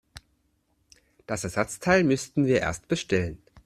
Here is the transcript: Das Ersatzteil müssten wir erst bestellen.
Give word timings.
Das 1.27 1.43
Ersatzteil 1.43 2.03
müssten 2.03 2.47
wir 2.47 2.59
erst 2.59 2.87
bestellen. 2.87 3.37